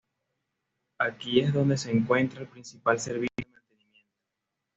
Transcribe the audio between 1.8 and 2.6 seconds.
encuentra el